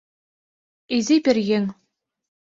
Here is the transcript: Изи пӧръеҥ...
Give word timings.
Изи 0.95 1.17
пӧръеҥ... 1.23 1.65